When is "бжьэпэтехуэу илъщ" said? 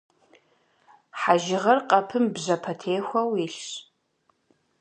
2.33-3.67